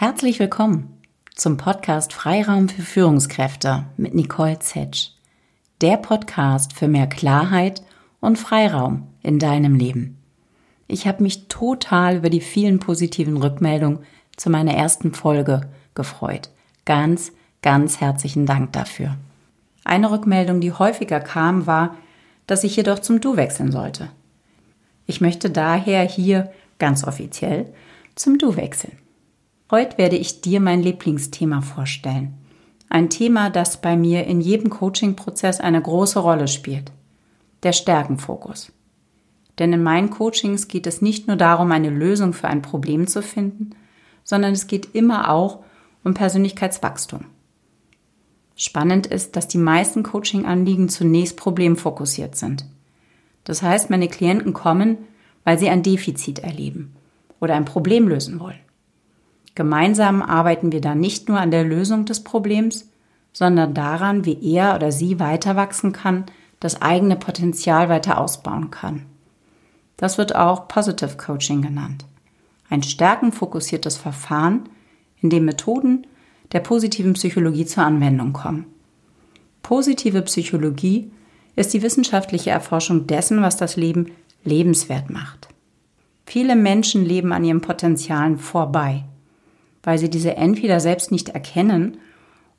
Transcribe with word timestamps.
Herzlich 0.00 0.38
willkommen 0.38 0.98
zum 1.34 1.58
Podcast 1.58 2.14
Freiraum 2.14 2.70
für 2.70 2.80
Führungskräfte 2.80 3.84
mit 3.98 4.14
Nicole 4.14 4.58
Zetsch. 4.58 5.10
Der 5.82 5.98
Podcast 5.98 6.72
für 6.72 6.88
mehr 6.88 7.06
Klarheit 7.06 7.82
und 8.18 8.38
Freiraum 8.38 9.08
in 9.22 9.38
deinem 9.38 9.74
Leben. 9.74 10.16
Ich 10.88 11.06
habe 11.06 11.22
mich 11.22 11.48
total 11.48 12.16
über 12.16 12.30
die 12.30 12.40
vielen 12.40 12.78
positiven 12.78 13.36
Rückmeldungen 13.36 13.98
zu 14.38 14.48
meiner 14.48 14.72
ersten 14.72 15.12
Folge 15.12 15.68
gefreut. 15.94 16.48
Ganz, 16.86 17.32
ganz 17.60 18.00
herzlichen 18.00 18.46
Dank 18.46 18.72
dafür. 18.72 19.18
Eine 19.84 20.10
Rückmeldung, 20.10 20.62
die 20.62 20.72
häufiger 20.72 21.20
kam, 21.20 21.66
war, 21.66 21.94
dass 22.46 22.64
ich 22.64 22.74
jedoch 22.74 23.00
zum 23.00 23.20
Du 23.20 23.36
wechseln 23.36 23.70
sollte. 23.70 24.08
Ich 25.04 25.20
möchte 25.20 25.50
daher 25.50 26.04
hier 26.04 26.50
ganz 26.78 27.04
offiziell 27.04 27.70
zum 28.14 28.38
Du 28.38 28.56
wechseln. 28.56 28.96
Heute 29.70 29.98
werde 29.98 30.16
ich 30.16 30.40
dir 30.40 30.58
mein 30.58 30.82
Lieblingsthema 30.82 31.60
vorstellen. 31.60 32.34
Ein 32.88 33.08
Thema, 33.08 33.50
das 33.50 33.80
bei 33.80 33.96
mir 33.96 34.26
in 34.26 34.40
jedem 34.40 34.68
Coaching-Prozess 34.68 35.60
eine 35.60 35.80
große 35.80 36.18
Rolle 36.18 36.48
spielt. 36.48 36.90
Der 37.62 37.72
Stärkenfokus. 37.72 38.72
Denn 39.60 39.72
in 39.72 39.82
meinen 39.82 40.10
Coachings 40.10 40.66
geht 40.66 40.88
es 40.88 41.02
nicht 41.02 41.28
nur 41.28 41.36
darum, 41.36 41.70
eine 41.70 41.90
Lösung 41.90 42.32
für 42.32 42.48
ein 42.48 42.62
Problem 42.62 43.06
zu 43.06 43.22
finden, 43.22 43.70
sondern 44.24 44.54
es 44.54 44.66
geht 44.66 44.92
immer 44.92 45.30
auch 45.30 45.62
um 46.02 46.14
Persönlichkeitswachstum. 46.14 47.26
Spannend 48.56 49.06
ist, 49.06 49.36
dass 49.36 49.46
die 49.46 49.58
meisten 49.58 50.02
Coaching-Anliegen 50.02 50.88
zunächst 50.88 51.36
problemfokussiert 51.36 52.34
sind. 52.34 52.64
Das 53.44 53.62
heißt, 53.62 53.88
meine 53.88 54.08
Klienten 54.08 54.52
kommen, 54.52 54.98
weil 55.44 55.60
sie 55.60 55.68
ein 55.68 55.84
Defizit 55.84 56.40
erleben 56.40 56.96
oder 57.38 57.54
ein 57.54 57.64
Problem 57.64 58.08
lösen 58.08 58.40
wollen. 58.40 58.58
Gemeinsam 59.54 60.22
arbeiten 60.22 60.72
wir 60.72 60.80
dann 60.80 61.00
nicht 61.00 61.28
nur 61.28 61.40
an 61.40 61.50
der 61.50 61.64
Lösung 61.64 62.04
des 62.04 62.22
Problems, 62.22 62.88
sondern 63.32 63.74
daran, 63.74 64.24
wie 64.24 64.38
er 64.54 64.74
oder 64.74 64.92
sie 64.92 65.20
weiter 65.20 65.56
wachsen 65.56 65.92
kann, 65.92 66.24
das 66.60 66.82
eigene 66.82 67.16
Potenzial 67.16 67.88
weiter 67.88 68.18
ausbauen 68.18 68.70
kann. 68.70 69.06
Das 69.96 70.18
wird 70.18 70.34
auch 70.34 70.68
Positive 70.68 71.16
Coaching 71.16 71.62
genannt. 71.62 72.04
Ein 72.68 72.82
stärkenfokussiertes 72.82 73.96
Verfahren, 73.96 74.68
in 75.20 75.30
dem 75.30 75.44
Methoden 75.44 76.06
der 76.52 76.60
positiven 76.60 77.12
Psychologie 77.12 77.66
zur 77.66 77.84
Anwendung 77.84 78.32
kommen. 78.32 78.66
Positive 79.62 80.22
Psychologie 80.22 81.10
ist 81.54 81.74
die 81.74 81.82
wissenschaftliche 81.82 82.50
Erforschung 82.50 83.06
dessen, 83.06 83.42
was 83.42 83.56
das 83.56 83.76
Leben 83.76 84.12
lebenswert 84.44 85.10
macht. 85.10 85.48
Viele 86.24 86.56
Menschen 86.56 87.04
leben 87.04 87.32
an 87.32 87.44
ihren 87.44 87.60
Potenzialen 87.60 88.38
vorbei 88.38 89.04
weil 89.82 89.98
sie 89.98 90.10
diese 90.10 90.36
entweder 90.36 90.80
selbst 90.80 91.10
nicht 91.10 91.30
erkennen 91.30 91.98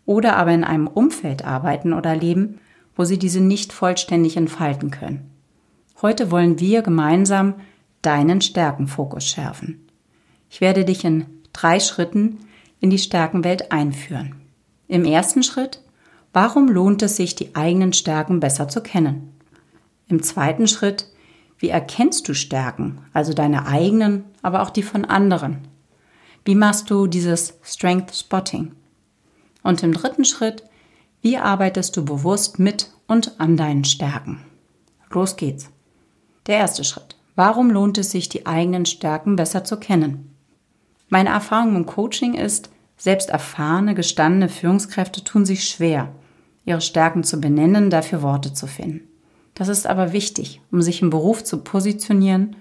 oder 0.06 0.38
aber 0.38 0.52
in 0.52 0.64
einem 0.64 0.88
Umfeld 0.88 1.46
arbeiten 1.46 1.94
oder 1.94 2.16
leben, 2.16 2.60
wo 2.96 3.04
sie 3.04 3.20
diese 3.20 3.42
nicht 3.42 3.74
vollständig 3.74 4.38
entfalten 4.38 4.92
können. 4.92 5.30
Heute 6.02 6.32
wollen 6.32 6.60
wir 6.60 6.82
gemeinsam 6.82 7.56
deinen 8.02 8.42
Stärkenfokus 8.42 9.28
schärfen. 9.28 9.88
Ich 10.50 10.62
werde 10.62 10.84
dich 10.84 11.06
in 11.06 11.26
drei 11.54 11.80
Schritten 11.80 12.40
in 12.80 12.90
die 12.90 12.98
Stärkenwelt 12.98 13.72
einführen. 13.72 14.36
Im 14.88 15.06
ersten 15.06 15.44
Schritt, 15.44 15.82
warum 16.34 16.68
lohnt 16.68 17.04
es 17.04 17.16
sich, 17.16 17.36
die 17.36 17.56
eigenen 17.56 17.94
Stärken 17.94 18.40
besser 18.40 18.68
zu 18.68 18.82
kennen? 18.82 19.30
Im 20.08 20.24
zweiten 20.24 20.68
Schritt, 20.68 21.08
wie 21.60 21.70
erkennst 21.70 22.28
du 22.28 22.34
Stärken, 22.34 22.98
also 23.14 23.34
deine 23.34 23.68
eigenen, 23.68 24.26
aber 24.42 24.64
auch 24.64 24.72
die 24.72 24.84
von 24.84 25.06
anderen? 25.06 25.60
Wie 26.44 26.56
machst 26.56 26.90
du 26.90 27.06
dieses 27.06 27.54
Strength 27.64 28.16
Spotting? 28.16 28.72
Und 29.62 29.84
im 29.84 29.94
dritten 29.94 30.26
Schritt, 30.26 30.64
wie 31.22 31.38
arbeitest 31.38 31.96
du 31.96 32.04
bewusst 32.04 32.58
mit 32.58 32.90
und 33.08 33.40
an 33.40 33.58
deinen 33.58 33.84
Stärken? 33.84 34.44
Los 35.12 35.36
geht's. 35.36 35.70
Der 36.48 36.58
erste 36.58 36.84
Schritt. 36.84 37.16
Warum 37.36 37.70
lohnt 37.70 38.00
es 38.00 38.10
sich, 38.10 38.28
die 38.28 38.48
eigenen 38.48 38.88
Stärken 38.88 39.36
besser 39.36 39.64
zu 39.64 39.78
kennen? 39.78 40.36
Meine 41.10 41.30
Erfahrung 41.30 41.76
im 41.76 41.86
Coaching 41.86 42.34
ist, 42.34 42.72
selbst 42.98 43.30
erfahrene, 43.30 43.94
gestandene 43.94 44.50
Führungskräfte 44.50 45.24
tun 45.24 45.46
sich 45.46 45.68
schwer, 45.68 46.12
ihre 46.66 46.82
Stärken 46.82 47.24
zu 47.24 47.40
benennen, 47.40 47.90
dafür 47.90 48.22
Worte 48.24 48.54
zu 48.54 48.66
finden. 48.66 49.08
Das 49.54 49.68
ist 49.68 49.86
aber 49.86 50.14
wichtig, 50.14 50.62
um 50.72 50.82
sich 50.82 51.02
im 51.02 51.10
Beruf 51.10 51.44
zu 51.44 51.60
positionieren 51.60 52.56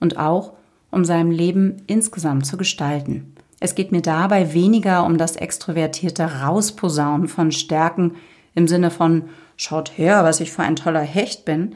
und 0.00 0.16
auch, 0.16 0.52
um 0.96 1.04
sein 1.04 1.30
Leben 1.30 1.82
insgesamt 1.86 2.46
zu 2.46 2.56
gestalten. 2.56 3.34
Es 3.60 3.74
geht 3.74 3.92
mir 3.92 4.00
dabei 4.00 4.54
weniger 4.54 5.04
um 5.04 5.18
das 5.18 5.36
extrovertierte 5.36 6.40
Rausposaunen 6.40 7.28
von 7.28 7.52
Stärken 7.52 8.14
im 8.54 8.66
Sinne 8.66 8.90
von 8.90 9.24
schaut 9.58 9.98
her, 9.98 10.24
was 10.24 10.40
ich 10.40 10.50
für 10.50 10.62
ein 10.62 10.74
toller 10.74 11.02
Hecht 11.02 11.44
bin, 11.44 11.74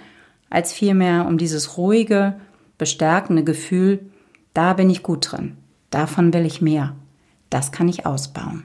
als 0.48 0.72
vielmehr 0.72 1.26
um 1.26 1.36
dieses 1.36 1.76
ruhige, 1.76 2.40
bestärkende 2.78 3.44
Gefühl, 3.44 4.10
da 4.54 4.72
bin 4.72 4.88
ich 4.88 5.02
gut 5.02 5.30
drin, 5.30 5.58
davon 5.90 6.32
will 6.32 6.46
ich 6.46 6.62
mehr, 6.62 6.96
das 7.50 7.72
kann 7.72 7.88
ich 7.88 8.06
ausbauen. 8.06 8.64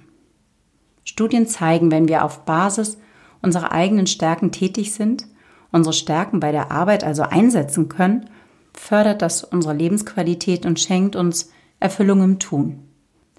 Studien 1.04 1.48
zeigen, 1.48 1.92
wenn 1.92 2.08
wir 2.08 2.24
auf 2.24 2.46
Basis 2.46 2.98
unserer 3.42 3.74
eigenen 3.74 4.08
Stärken 4.08 4.54
tätig 4.54 4.94
sind, 4.94 5.28
unsere 5.74 5.94
Stärken 5.94 6.40
bei 6.40 6.54
der 6.54 6.72
Arbeit 6.72 7.04
also 7.04 7.24
einsetzen 7.24 7.90
können, 7.90 8.30
fördert 8.78 9.22
das 9.22 9.44
unsere 9.44 9.74
Lebensqualität 9.74 10.66
und 10.66 10.80
schenkt 10.80 11.16
uns 11.16 11.52
Erfüllung 11.80 12.24
im 12.24 12.40
Tun. 12.40 12.80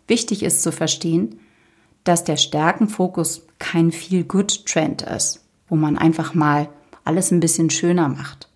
Wichtig 0.07 0.43
ist 0.43 0.63
zu 0.63 0.73
verstehen, 0.73 1.41
dass 2.05 2.25
der 2.25 2.37
Stärkenfokus 2.37 3.47
kein 3.59 3.91
Feel-Good-Trend 3.91 5.03
ist, 5.03 5.45
wo 5.69 5.77
man 5.77 5.99
einfach 5.99 6.35
mal 6.35 6.69
alles 7.05 7.31
ein 7.31 7.41
bisschen 7.41 7.71
schöner 7.71 8.09
macht, 8.09 8.49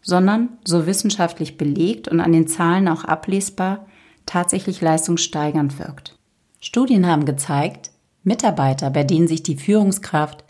sondern 0.00 0.48
so 0.64 0.86
wissenschaftlich 0.86 1.58
belegt 1.58 2.08
und 2.08 2.20
an 2.20 2.32
den 2.32 2.48
Zahlen 2.48 2.88
auch 2.88 3.04
ablesbar 3.04 3.86
tatsächlich 4.26 4.80
leistungssteigernd 4.80 5.78
wirkt. 5.78 6.16
Studien 6.60 7.06
haben 7.06 7.24
gezeigt, 7.24 7.90
Mitarbeiter, 8.22 8.90
bei 8.90 9.04
denen 9.04 9.28
sich 9.28 9.42
die 9.42 9.56
Führungskraft 9.56 10.44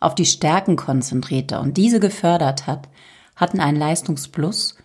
auf 0.00 0.14
die 0.14 0.26
Stärken 0.26 0.76
konzentrierte 0.76 1.60
und 1.60 1.76
diese 1.76 2.00
gefördert 2.00 2.66
hat, 2.66 2.88
hatten 3.34 3.60
einen 3.60 3.78
Leistungsplus 3.78 4.76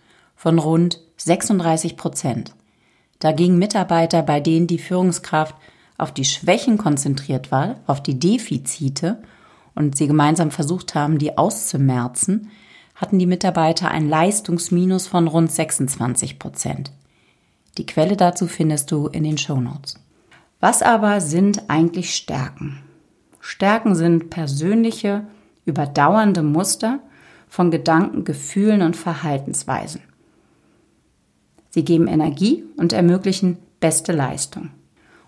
von 0.42 0.58
rund 0.58 0.98
36 1.18 1.96
Prozent. 1.96 2.52
Dagegen 3.20 3.60
Mitarbeiter, 3.60 4.22
bei 4.22 4.40
denen 4.40 4.66
die 4.66 4.80
Führungskraft 4.80 5.54
auf 5.98 6.10
die 6.10 6.24
Schwächen 6.24 6.78
konzentriert 6.78 7.52
war, 7.52 7.76
auf 7.86 8.02
die 8.02 8.18
Defizite 8.18 9.22
und 9.76 9.96
sie 9.96 10.08
gemeinsam 10.08 10.50
versucht 10.50 10.96
haben, 10.96 11.18
die 11.18 11.38
auszumerzen, 11.38 12.50
hatten 12.96 13.20
die 13.20 13.26
Mitarbeiter 13.26 13.92
ein 13.92 14.08
Leistungsminus 14.08 15.06
von 15.06 15.28
rund 15.28 15.52
26 15.52 16.40
Prozent. 16.40 16.90
Die 17.78 17.86
Quelle 17.86 18.16
dazu 18.16 18.48
findest 18.48 18.90
du 18.90 19.06
in 19.06 19.22
den 19.22 19.38
Show 19.38 19.60
Notes. 19.60 19.94
Was 20.58 20.82
aber 20.82 21.20
sind 21.20 21.70
eigentlich 21.70 22.16
Stärken? 22.16 22.80
Stärken 23.38 23.94
sind 23.94 24.28
persönliche, 24.28 25.24
überdauernde 25.66 26.42
Muster 26.42 26.98
von 27.48 27.70
Gedanken, 27.70 28.24
Gefühlen 28.24 28.82
und 28.82 28.96
Verhaltensweisen. 28.96 30.00
Sie 31.74 31.84
geben 31.84 32.06
Energie 32.06 32.64
und 32.76 32.92
ermöglichen 32.92 33.56
beste 33.80 34.12
Leistung. 34.12 34.70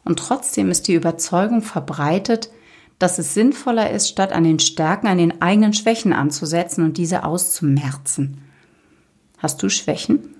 Und 0.04 0.18
trotzdem 0.18 0.70
ist 0.70 0.88
die 0.88 0.94
Überzeugung 0.94 1.62
verbreitet, 1.62 2.50
dass 2.98 3.18
es 3.18 3.32
sinnvoller 3.32 3.90
ist, 3.90 4.08
statt 4.08 4.32
an 4.32 4.44
den 4.44 4.58
Stärken 4.58 5.06
an 5.06 5.16
den 5.16 5.40
eigenen 5.40 5.72
Schwächen 5.72 6.12
anzusetzen 6.12 6.84
und 6.84 6.98
diese 6.98 7.24
auszumerzen. 7.24 8.42
Hast 9.38 9.62
du 9.62 9.70
Schwächen? 9.70 10.36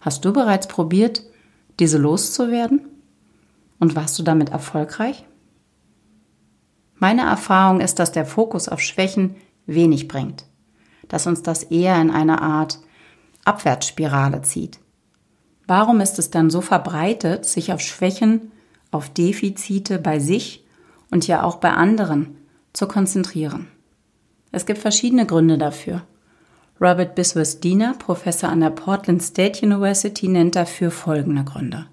Hast 0.00 0.24
du 0.24 0.32
bereits 0.32 0.68
probiert, 0.68 1.24
diese 1.80 1.98
loszuwerden? 1.98 2.80
Und 3.80 3.96
warst 3.96 4.16
du 4.18 4.22
damit 4.22 4.50
erfolgreich? 4.50 5.24
Meine 6.94 7.22
Erfahrung 7.22 7.80
ist, 7.80 7.98
dass 7.98 8.12
der 8.12 8.24
Fokus 8.24 8.68
auf 8.68 8.80
Schwächen 8.80 9.34
wenig 9.66 10.06
bringt, 10.06 10.46
dass 11.08 11.26
uns 11.26 11.42
das 11.42 11.64
eher 11.64 12.00
in 12.00 12.10
eine 12.10 12.40
Art 12.40 12.78
Abwärtsspirale 13.46 14.42
zieht. 14.42 14.80
Warum 15.66 16.00
ist 16.00 16.18
es 16.18 16.30
dann 16.30 16.50
so 16.50 16.60
verbreitet, 16.60 17.44
sich 17.44 17.72
auf 17.72 17.80
Schwächen, 17.80 18.52
auf 18.90 19.08
Defizite 19.08 19.98
bei 19.98 20.18
sich 20.18 20.64
und 21.10 21.26
ja 21.26 21.42
auch 21.42 21.56
bei 21.56 21.70
anderen 21.70 22.36
zu 22.72 22.86
konzentrieren? 22.86 23.68
Es 24.52 24.66
gibt 24.66 24.78
verschiedene 24.78 25.26
Gründe 25.26 25.58
dafür. 25.58 26.02
Robert 26.80 27.14
Biswas 27.14 27.60
Diener, 27.60 27.94
Professor 27.98 28.50
an 28.50 28.60
der 28.60 28.70
Portland 28.70 29.22
State 29.22 29.64
University, 29.64 30.28
nennt 30.28 30.56
dafür 30.56 30.90
folgende 30.90 31.44
Gründe. 31.44 31.86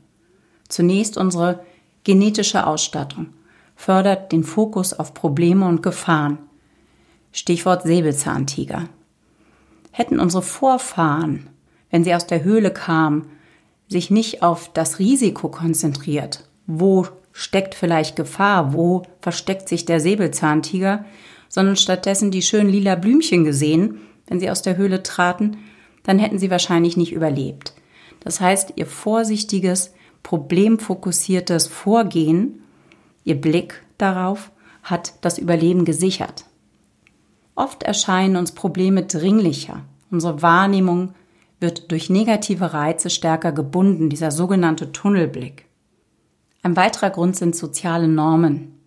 Zunächst 0.68 1.18
unsere 1.18 1.64
genetische 2.04 2.68
Ausstattung 2.68 3.28
fördert 3.76 4.32
den 4.32 4.44
Fokus 4.44 4.94
auf 4.94 5.14
Probleme 5.14 5.68
und 5.68 5.82
Gefahren. 5.82 6.38
Stichwort 7.32 7.84
Säbelzahntiger 7.84 8.90
hätten 9.94 10.20
unsere 10.20 10.44
Vorfahren, 10.44 11.50
wenn 11.90 12.04
sie 12.04 12.14
aus 12.14 12.28
der 12.28 12.44
Höhle 12.44 12.72
kamen, 12.72 13.30
sich 13.88 14.12
nicht 14.12 14.44
auf 14.44 14.74
das 14.74 15.00
Risiko 15.00 15.48
konzentriert 15.48 16.44
wo 16.66 17.08
steckt 17.32 17.76
vielleicht 17.76 18.16
Gefahr, 18.16 18.74
wo 18.74 19.04
versteckt 19.22 19.68
sich 19.68 19.86
der 19.86 20.00
Säbelzahntiger, 20.00 21.06
sondern 21.50 21.76
stattdessen 21.76 22.32
die 22.32 22.42
schönen 22.42 22.70
lila 22.70 22.96
Blümchen 22.96 23.44
gesehen, 23.44 24.02
wenn 24.28 24.40
sie 24.40 24.50
aus 24.50 24.62
der 24.62 24.78
Höhle 24.78 25.04
traten, 25.04 25.58
dann 26.04 26.20
hätten 26.20 26.40
sie 26.40 26.52
wahrscheinlich 26.52 26.98
nicht 26.98 27.14
überlebt. 27.14 27.74
Das 28.20 28.40
heißt, 28.40 28.74
ihr 28.76 28.86
vorsichtiges, 28.86 29.94
problemfokussiertes 30.22 31.68
Vorgehen, 31.68 32.64
ihr 33.24 33.40
Blick 33.40 33.84
darauf 33.98 34.52
hat 34.84 35.14
das 35.22 35.38
Überleben 35.38 35.86
gesichert. 35.86 36.46
Oft 37.56 37.84
erscheinen 37.84 38.36
uns 38.36 38.52
Probleme 38.52 39.04
dringlicher. 39.04 39.82
Unsere 40.10 40.42
Wahrnehmung 40.42 41.14
wird 41.60 41.92
durch 41.92 42.10
negative 42.10 42.74
Reize 42.74 43.10
stärker 43.10 43.52
gebunden, 43.52 44.10
dieser 44.10 44.32
sogenannte 44.32 44.92
Tunnelblick. 44.92 45.66
Ein 46.62 46.76
weiterer 46.76 47.10
Grund 47.10 47.36
sind 47.36 47.56
soziale 47.56 48.08
Normen. 48.08 48.80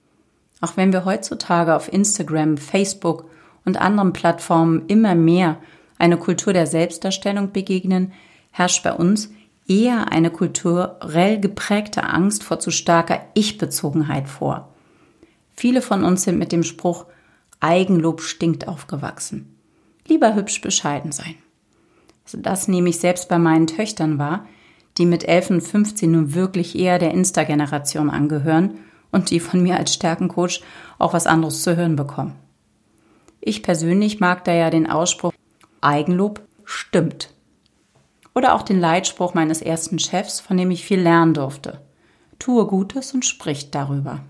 Auch 0.60 0.76
wenn 0.76 0.92
wir 0.92 1.04
heutzutage 1.04 1.74
auf 1.74 1.92
Instagram, 1.92 2.56
Facebook 2.56 3.26
und 3.64 3.80
anderen 3.80 4.12
Plattformen 4.12 4.86
immer 4.88 5.14
mehr 5.14 5.58
eine 5.98 6.16
Kultur 6.16 6.52
der 6.52 6.66
Selbstdarstellung 6.66 7.52
begegnen, 7.52 8.12
herrscht 8.50 8.82
bei 8.82 8.92
uns 8.92 9.30
eher 9.68 10.12
eine 10.12 10.30
kulturell 10.30 11.40
geprägte 11.40 12.04
Angst 12.04 12.44
vor 12.44 12.58
zu 12.60 12.70
starker 12.70 13.20
Ich-Bezogenheit 13.34 14.28
vor. 14.28 14.68
Viele 15.54 15.82
von 15.82 16.04
uns 16.04 16.22
sind 16.22 16.38
mit 16.38 16.52
dem 16.52 16.62
Spruch 16.62 17.06
Eigenlob 17.60 18.20
stinkt 18.20 18.68
aufgewachsen. 18.68 19.56
Lieber 20.06 20.34
hübsch 20.34 20.60
bescheiden 20.60 21.12
sein. 21.12 21.36
Also 22.24 22.38
das 22.38 22.68
nehme 22.68 22.88
ich 22.88 22.98
selbst 22.98 23.28
bei 23.28 23.38
meinen 23.38 23.66
Töchtern 23.66 24.18
wahr, 24.18 24.46
die 24.98 25.06
mit 25.06 25.24
11 25.24 25.50
und 25.50 25.60
15 25.60 26.10
nun 26.10 26.34
wirklich 26.34 26.78
eher 26.78 26.98
der 26.98 27.12
Insta-Generation 27.12 28.10
angehören 28.10 28.78
und 29.12 29.30
die 29.30 29.40
von 29.40 29.62
mir 29.62 29.76
als 29.76 29.94
Stärkencoach 29.94 30.62
auch 30.98 31.12
was 31.12 31.26
anderes 31.26 31.62
zu 31.62 31.76
hören 31.76 31.96
bekommen. 31.96 32.34
Ich 33.40 33.62
persönlich 33.62 34.20
mag 34.20 34.44
da 34.44 34.52
ja 34.52 34.70
den 34.70 34.88
Ausspruch 34.88 35.32
Eigenlob 35.80 36.40
stimmt. 36.64 37.30
Oder 38.34 38.54
auch 38.54 38.62
den 38.62 38.80
Leitspruch 38.80 39.34
meines 39.34 39.62
ersten 39.62 39.98
Chefs, 39.98 40.40
von 40.40 40.56
dem 40.56 40.70
ich 40.70 40.84
viel 40.84 41.00
lernen 41.00 41.32
durfte. 41.32 41.80
Tue 42.38 42.66
Gutes 42.66 43.14
und 43.14 43.24
sprich 43.24 43.70
darüber. 43.70 44.20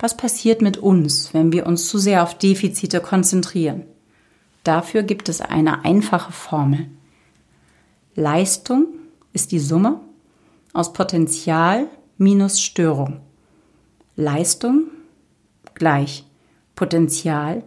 Was 0.00 0.16
passiert 0.16 0.62
mit 0.62 0.78
uns, 0.78 1.34
wenn 1.34 1.52
wir 1.52 1.66
uns 1.66 1.86
zu 1.88 1.98
sehr 1.98 2.22
auf 2.22 2.36
Defizite 2.36 3.00
konzentrieren? 3.00 3.84
Dafür 4.64 5.02
gibt 5.02 5.28
es 5.28 5.42
eine 5.42 5.84
einfache 5.84 6.32
Formel. 6.32 6.86
Leistung 8.14 8.86
ist 9.34 9.52
die 9.52 9.58
Summe 9.58 10.00
aus 10.72 10.94
Potenzial 10.94 11.86
minus 12.16 12.60
Störung. 12.60 13.20
Leistung 14.16 14.84
gleich 15.74 16.24
Potenzial 16.74 17.62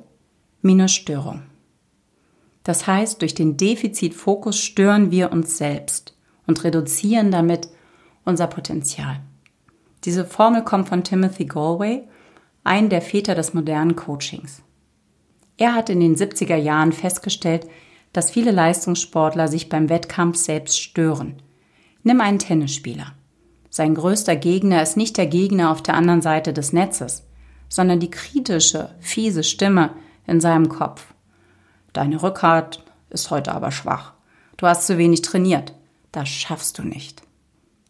minus 0.64 0.92
Störung. 0.92 1.44
Das 2.64 2.88
heißt, 2.88 3.22
durch 3.22 3.36
den 3.36 3.58
Defizitfokus 3.58 4.58
stören 4.58 5.12
wir 5.12 5.32
uns 5.32 5.58
selbst 5.58 6.16
und 6.48 6.64
reduzieren 6.64 7.30
damit 7.30 7.70
unser 8.26 8.48
Potenzial. 8.48 9.20
Diese 10.04 10.26
Formel 10.26 10.64
kommt 10.64 10.90
von 10.90 11.04
Timothy 11.04 11.46
Galway 11.46 12.04
ein 12.64 12.90
der 12.90 13.02
Väter 13.02 13.36
des 13.36 13.54
modernen 13.54 13.96
Coachings. 13.96 14.62
Er 15.58 15.76
hat 15.76 15.90
in 15.90 16.00
den 16.00 16.16
70er 16.16 16.56
Jahren 16.56 16.92
festgestellt, 16.92 17.68
dass 18.12 18.32
viele 18.32 18.52
Leistungssportler 18.52 19.48
sich 19.48 19.70
beim 19.70 19.90
Wettkampf 19.90 20.38
selbst 20.38 20.80
stören. 20.80 21.42
Nimm 22.04 22.22
einen 22.22 22.40
Tennisspieler. 22.40 23.14
Sein 23.70 23.96
größter 23.96 24.36
Gegner 24.36 24.84
ist 24.84 24.98
nicht 24.98 25.18
der 25.18 25.26
Gegner 25.26 25.72
auf 25.72 25.82
der 25.82 25.96
anderen 25.96 26.22
Seite 26.22 26.54
des 26.54 26.74
Netzes, 26.74 27.24
sondern 27.70 28.00
die 28.00 28.12
kritische, 28.12 28.94
fiese 29.00 29.44
Stimme 29.44 29.92
in 30.28 30.40
seinem 30.40 30.70
Kopf. 30.70 31.14
Deine 31.92 32.22
Rückhalt 32.22 32.84
ist 33.10 33.32
heute 33.32 33.54
aber 33.54 33.72
schwach. 33.72 34.14
Du 34.58 34.68
hast 34.68 34.86
zu 34.86 34.98
wenig 34.98 35.22
trainiert. 35.22 35.74
Das 36.12 36.30
schaffst 36.30 36.78
du 36.78 36.84
nicht. 36.84 37.24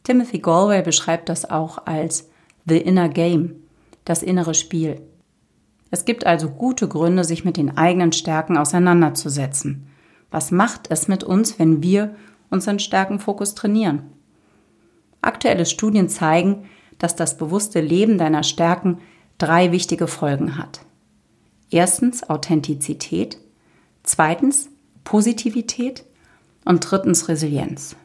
Timothy 0.04 0.40
Galway 0.40 0.82
beschreibt 0.82 1.28
das 1.28 1.50
auch 1.50 1.86
als 1.86 2.30
The 2.66 2.78
Inner 2.78 3.10
Game, 3.10 3.63
das 4.06 4.24
innere 4.24 4.54
Spiel. 4.54 5.02
Es 5.92 6.06
gibt 6.06 6.26
also 6.26 6.50
gute 6.50 6.88
Gründe, 6.88 7.24
sich 7.24 7.46
mit 7.46 7.58
den 7.58 7.78
eigenen 7.78 8.12
Stärken 8.12 8.58
auseinanderzusetzen. 8.58 9.88
Was 10.32 10.50
macht 10.52 10.90
es 10.90 11.08
mit 11.08 11.24
uns, 11.24 11.60
wenn 11.60 11.84
wir 11.84 12.16
unseren 12.50 12.80
Stärkenfokus 12.80 13.54
trainieren? 13.54 14.04
Aktuelle 15.22 15.66
Studien 15.66 16.10
zeigen, 16.10 16.70
dass 16.98 17.16
das 17.16 17.38
bewusste 17.38 17.80
Leben 17.80 18.18
deiner 18.18 18.44
Stärken 18.44 19.00
drei 19.38 19.72
wichtige 19.72 20.08
Folgen 20.08 20.58
hat. 20.58 20.82
Erstens 21.70 22.30
Authentizität, 22.30 23.38
zweitens 24.04 24.70
Positivität 25.04 26.06
und 26.66 26.80
drittens 26.80 27.28
Resilienz. 27.28 27.96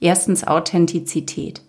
Erstens 0.00 0.46
Authentizität. 0.46 1.62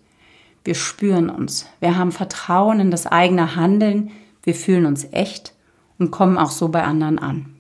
Wir 0.67 0.75
spüren 0.75 1.29
uns. 1.29 1.65
Wir 1.79 1.97
haben 1.97 2.11
Vertrauen 2.11 2.81
in 2.81 2.91
das 2.91 3.07
eigene 3.07 3.55
Handeln. 3.55 4.11
Wir 4.43 4.53
fühlen 4.53 4.85
uns 4.85 5.07
echt 5.13 5.53
und 5.97 6.11
kommen 6.11 6.37
auch 6.37 6.51
so 6.51 6.67
bei 6.67 6.83
anderen 6.83 7.19
an. 7.19 7.55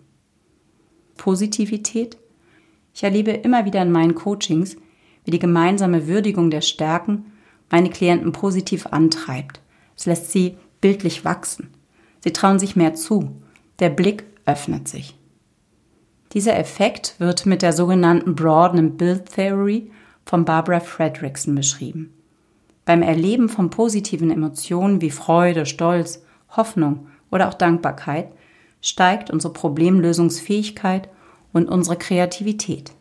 Positivität. 1.15 2.17
Ich 2.93 3.05
erlebe 3.05 3.31
immer 3.31 3.63
wieder 3.63 3.81
in 3.81 3.93
meinen 3.93 4.13
Coachings, 4.13 4.75
wie 5.23 5.31
die 5.31 5.39
gemeinsame 5.39 6.05
Würdigung 6.05 6.51
der 6.51 6.59
Stärken 6.59 7.31
meine 7.69 7.89
Klienten 7.89 8.33
positiv 8.33 8.87
antreibt. 8.87 9.61
Es 9.95 10.05
lässt 10.05 10.33
sie 10.33 10.57
bildlich 10.81 11.23
wachsen. 11.23 11.69
Sie 12.19 12.33
trauen 12.33 12.59
sich 12.59 12.75
mehr 12.75 12.93
zu. 12.93 13.37
Der 13.79 13.89
Blick 13.89 14.25
öffnet 14.45 14.89
sich. 14.89 15.15
Dieser 16.33 16.59
Effekt 16.59 17.15
wird 17.19 17.45
mit 17.45 17.61
der 17.61 17.71
sogenannten 17.71 18.35
Broaden 18.35 18.79
and 18.79 18.97
Build 18.97 19.33
Theory 19.33 19.91
von 20.25 20.43
Barbara 20.43 20.81
Fredrickson 20.81 21.55
beschrieben. 21.55 22.13
Beim 22.87 23.01
Erleben 23.01 23.49
von 23.49 23.69
positiven 23.69 24.31
Emotionen 24.31 25.01
wie 25.01 25.11
Freude, 25.11 25.65
Stolz, 25.65 26.23
Hoffnung 26.55 27.09
oder 27.29 27.49
auch 27.49 27.53
Dankbarkeit 27.53 28.29
steigt 28.79 29.29
unsere 29.29 29.51
Problemlösungsfähigkeit 29.51 31.09
und 31.51 31.67
unsere 31.67 31.97
Kreativität. 31.97 32.93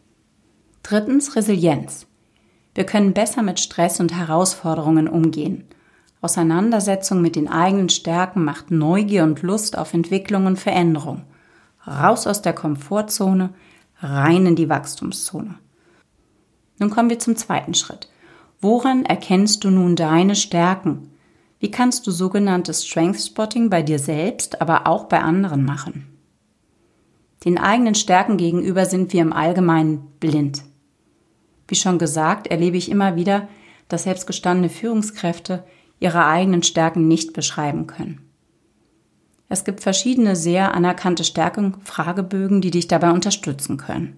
Drittens 0.83 1.37
Resilienz. 1.37 2.09
Wir 2.75 2.83
können 2.83 3.13
besser 3.13 3.43
mit 3.43 3.61
Stress 3.61 4.01
und 4.01 4.13
Herausforderungen 4.13 5.07
umgehen. 5.07 5.63
Auseinandersetzung 6.21 7.23
mit 7.23 7.37
den 7.37 7.47
eigenen 7.47 7.89
Stärken 7.89 8.43
macht 8.43 8.73
Neugier 8.73 9.23
und 9.23 9.43
Lust 9.43 9.79
auf 9.79 9.95
Entwicklung 9.95 10.47
und 10.47 10.59
Veränderung. 10.59 11.23
Raus 11.87 12.27
aus 12.27 12.43
der 12.43 12.55
Komfortzone, 12.55 13.51
rein 14.01 14.47
in 14.47 14.57
die 14.57 14.69
Wachstumszone. 14.69 15.55
Nun 16.81 16.91
kommen 16.91 17.09
wir 17.09 17.21
zum 17.21 17.37
zweiten 17.37 17.75
Schritt. 17.75 18.09
Woran 18.61 19.05
erkennst 19.05 19.65
du 19.65 19.71
nun 19.71 19.97
deine 19.97 20.35
Stärken? 20.35 21.11
Wie 21.61 21.71
kannst 21.71 22.07
du 22.07 22.11
sogenanntes 22.11 22.87
Strength 22.87 23.21
Spotting 23.21 23.71
bei 23.71 23.83
dir 23.83 23.99
selbst, 23.99 24.61
aber 24.61 24.87
auch 24.87 25.05
bei 25.05 25.21
anderen 25.21 25.65
machen? 25.65 26.07
Den 27.45 27.59
eigenen 27.59 27.95
Stärken 27.95 28.37
gegenüber 28.39 28.87
sind 28.87 29.13
wir 29.13 29.23
im 29.23 29.33
Allgemeinen 29.33 30.07
blind. 30.21 30.63
Wie 31.69 31.75
schon 31.75 31.99
gesagt, 31.99 32.47
erlebe 32.47 32.77
ich 32.77 32.91
immer 32.91 33.17
wieder, 33.17 33.49
dass 33.89 34.05
selbstgestandene 34.05 34.69
Führungskräfte 34.69 35.65
ihre 36.01 36.27
eigenen 36.27 36.63
Stärken 36.63 37.09
nicht 37.09 37.33
beschreiben 37.33 37.87
können. 37.87 38.21
Es 39.49 39.65
gibt 39.65 39.81
verschiedene 39.81 40.35
sehr 40.35 40.75
anerkannte 40.75 41.25
Stärken-Fragebögen, 41.25 42.61
die 42.61 42.71
dich 42.71 42.89
dabei 42.89 43.13
unterstützen 43.13 43.77
können. 43.77 44.17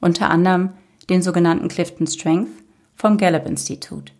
Unter 0.00 0.30
anderem 0.30 0.70
den 1.10 1.20
sogenannten 1.22 1.68
Clifton 1.68 2.06
Strength 2.06 2.50
vom 2.98 3.16
Gallup 3.16 3.46
Institut. 3.46 4.12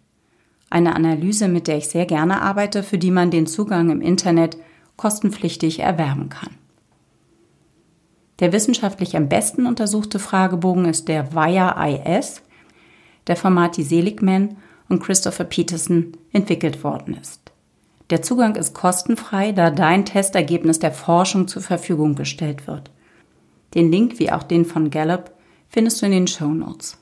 Eine 0.71 0.95
Analyse, 0.95 1.49
mit 1.49 1.67
der 1.67 1.79
ich 1.79 1.89
sehr 1.89 2.07
gerne 2.07 2.41
arbeite, 2.41 2.83
für 2.85 2.97
die 2.97 3.11
man 3.11 3.31
den 3.31 3.47
Zugang 3.47 3.91
im 3.91 4.01
Internet 4.01 4.57
kostenpflichtig 4.97 5.81
erwerben 5.81 6.29
kann. 6.29 6.51
Der 8.39 8.53
wissenschaftlich 8.53 9.17
am 9.17 9.29
besten 9.29 9.67
untersuchte 9.67 10.21
Fragebogen 10.21 10.85
ist 10.85 11.09
der 11.09 11.35
VIA-IS, 11.35 12.43
der 13.27 13.35
von 13.35 13.53
Marty 13.53 13.83
Seligman 13.83 14.57
und 14.89 15.03
Christopher 15.03 15.45
Peterson 15.45 16.13
entwickelt 16.33 16.85
worden 16.85 17.19
ist. 17.21 17.51
Der 18.11 18.23
Zugang 18.23 18.55
ist 18.55 18.75
kostenfrei, 18.75 19.51
da 19.51 19.71
dein 19.71 20.05
Testergebnis 20.05 20.79
der 20.79 20.93
Forschung 20.93 21.49
zur 21.49 21.63
Verfügung 21.63 22.15
gestellt 22.15 22.69
wird. 22.69 22.91
Den 23.75 23.91
Link 23.91 24.21
wie 24.21 24.31
auch 24.31 24.45
den 24.45 24.65
von 24.65 24.91
Gallup 24.91 25.33
findest 25.69 26.01
du 26.01 26.07
in 26.07 26.13
den 26.13 26.29
Show 26.29 26.49
Notes. 26.49 26.97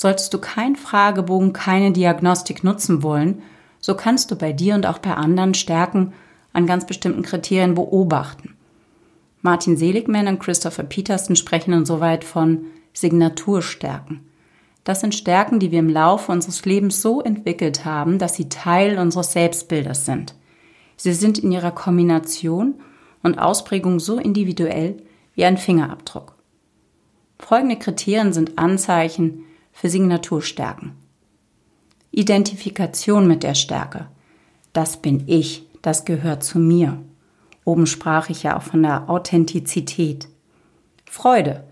Solltest 0.00 0.32
du 0.32 0.38
kein 0.38 0.76
Fragebogen, 0.76 1.52
keine 1.52 1.90
Diagnostik 1.90 2.62
nutzen 2.62 3.02
wollen, 3.02 3.42
so 3.80 3.96
kannst 3.96 4.30
du 4.30 4.36
bei 4.36 4.52
dir 4.52 4.76
und 4.76 4.86
auch 4.86 4.98
bei 4.98 5.12
anderen 5.14 5.54
Stärken 5.54 6.12
an 6.52 6.68
ganz 6.68 6.86
bestimmten 6.86 7.22
Kriterien 7.22 7.74
beobachten. 7.74 8.54
Martin 9.42 9.76
Seligman 9.76 10.28
und 10.28 10.38
Christopher 10.38 10.84
Peterson 10.84 11.34
sprechen 11.34 11.72
insoweit 11.72 12.22
von 12.22 12.66
Signaturstärken. 12.92 14.20
Das 14.84 15.00
sind 15.00 15.16
Stärken, 15.16 15.58
die 15.58 15.72
wir 15.72 15.80
im 15.80 15.90
Laufe 15.90 16.30
unseres 16.30 16.64
Lebens 16.64 17.02
so 17.02 17.20
entwickelt 17.20 17.84
haben, 17.84 18.20
dass 18.20 18.36
sie 18.36 18.48
Teil 18.48 19.00
unseres 19.00 19.32
Selbstbildes 19.32 20.06
sind. 20.06 20.36
Sie 20.96 21.12
sind 21.12 21.40
in 21.40 21.50
ihrer 21.50 21.72
Kombination 21.72 22.76
und 23.24 23.40
Ausprägung 23.40 23.98
so 23.98 24.18
individuell 24.18 25.02
wie 25.34 25.44
ein 25.44 25.58
Fingerabdruck. 25.58 26.36
Folgende 27.40 27.80
Kriterien 27.80 28.32
sind 28.32 28.58
Anzeichen 28.58 29.42
für 29.78 29.88
Signaturstärken. 29.88 30.96
Identifikation 32.10 33.28
mit 33.28 33.44
der 33.44 33.54
Stärke. 33.54 34.08
Das 34.72 34.96
bin 34.96 35.22
ich, 35.28 35.68
das 35.82 36.04
gehört 36.04 36.42
zu 36.42 36.58
mir. 36.58 36.98
Oben 37.64 37.86
sprach 37.86 38.28
ich 38.28 38.42
ja 38.42 38.56
auch 38.56 38.62
von 38.62 38.82
der 38.82 39.08
Authentizität. 39.08 40.26
Freude. 41.08 41.62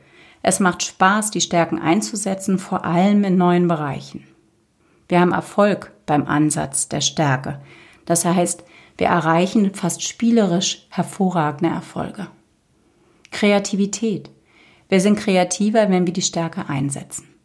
Es 0.40 0.60
macht 0.60 0.84
Spaß, 0.84 1.32
die 1.32 1.40
Stärken 1.40 1.80
einzusetzen, 1.80 2.60
vor 2.60 2.84
allem 2.84 3.24
in 3.24 3.36
neuen 3.36 3.66
Bereichen. 3.66 4.22
Wir 5.08 5.18
haben 5.18 5.32
Erfolg 5.32 5.90
beim 6.06 6.28
Ansatz 6.28 6.88
der 6.88 7.00
Stärke. 7.00 7.60
Das 8.04 8.24
heißt, 8.24 8.62
wir 8.98 9.08
erreichen 9.08 9.74
fast 9.74 10.04
spielerisch 10.04 10.86
hervorragende 10.90 11.74
Erfolge. 11.74 12.28
Kreativität. 13.32 14.30
Wir 14.88 15.00
sind 15.00 15.18
kreativer, 15.18 15.90
wenn 15.90 16.06
wir 16.06 16.12
die 16.12 16.22
Stärke 16.22 16.68
einsetzen. 16.68 17.35